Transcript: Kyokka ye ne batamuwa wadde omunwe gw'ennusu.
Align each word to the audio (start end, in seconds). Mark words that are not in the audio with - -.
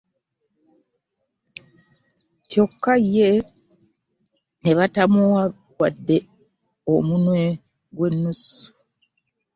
Kyokka 2.49 2.93
ye 3.13 3.29
ne 4.61 4.71
batamuwa 4.77 5.43
wadde 5.79 6.17
omunwe 6.93 7.41
gw'ennusu. 7.95 8.63